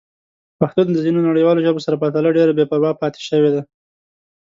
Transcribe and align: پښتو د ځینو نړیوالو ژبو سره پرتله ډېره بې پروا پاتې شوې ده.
پښتو 0.59 0.81
د 0.85 0.95
ځینو 1.05 1.19
نړیوالو 1.29 1.63
ژبو 1.65 1.83
سره 1.85 1.99
پرتله 2.01 2.29
ډېره 2.37 2.51
بې 2.57 2.65
پروا 2.71 2.91
پاتې 3.01 3.21
شوې 3.29 3.49
ده. 3.55 3.61